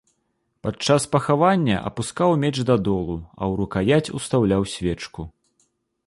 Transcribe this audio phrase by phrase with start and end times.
[0.67, 5.21] Пад час пахавання апускаў меч да долу, а ў рукаяць устаўляў свечку.